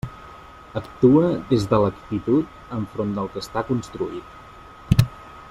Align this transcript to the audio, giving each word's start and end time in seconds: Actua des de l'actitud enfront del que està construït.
Actua 0.79 1.27
des 1.51 1.67
de 1.73 1.79
l'actitud 1.83 2.57
enfront 2.79 3.13
del 3.19 3.31
que 3.35 3.45
està 3.45 3.65
construït. 3.71 5.07